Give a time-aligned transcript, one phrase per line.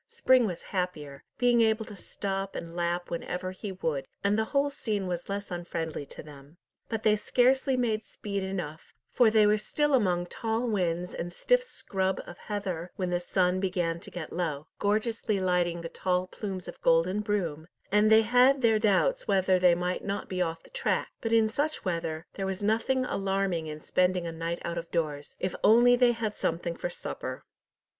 [0.07, 4.71] Spring was happier, being able to stop and lap whenever he would, and the whole
[4.71, 6.57] scene was less unfriendly to them.
[6.89, 11.61] But they scarcely made speed enough, for they were still among tall whins and stiff
[11.61, 16.67] scrub of heather when the sun began to get low, gorgeously lighting the tall plumes
[16.67, 20.71] of golden broom, and they had their doubts whether they might not be off the
[20.71, 24.89] track; but in such weather, there was nothing alarming in spending a night out of
[24.89, 27.43] doors, if only they had something for supper.